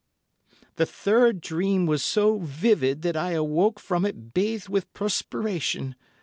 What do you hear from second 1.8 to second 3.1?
was so vivid